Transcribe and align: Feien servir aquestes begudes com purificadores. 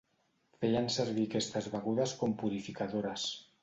Feien 0.63 0.89
servir 0.95 1.27
aquestes 1.29 1.71
begudes 1.77 2.19
com 2.25 2.37
purificadores. 2.43 3.33